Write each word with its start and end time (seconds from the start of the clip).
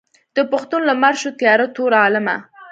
د 0.35 0.37
پښتون 0.51 0.81
لمر 0.89 1.13
شو 1.21 1.29
تیاره 1.39 1.67
تور 1.75 1.91
عالمه. 2.03 2.37